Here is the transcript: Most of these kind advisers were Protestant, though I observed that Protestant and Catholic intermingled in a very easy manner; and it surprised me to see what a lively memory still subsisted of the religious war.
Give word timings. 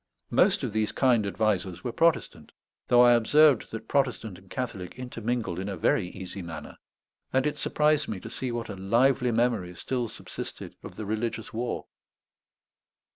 Most 0.31 0.63
of 0.63 0.73
these 0.73 0.91
kind 0.91 1.27
advisers 1.27 1.83
were 1.83 1.91
Protestant, 1.91 2.51
though 2.87 3.01
I 3.01 3.13
observed 3.13 3.69
that 3.69 3.87
Protestant 3.87 4.39
and 4.39 4.49
Catholic 4.49 4.95
intermingled 4.97 5.59
in 5.59 5.69
a 5.69 5.77
very 5.77 6.07
easy 6.09 6.41
manner; 6.41 6.79
and 7.31 7.45
it 7.45 7.59
surprised 7.59 8.07
me 8.07 8.19
to 8.21 8.29
see 8.31 8.51
what 8.51 8.67
a 8.69 8.75
lively 8.75 9.29
memory 9.29 9.75
still 9.75 10.07
subsisted 10.07 10.75
of 10.81 10.95
the 10.95 11.05
religious 11.05 11.53
war. 11.53 11.85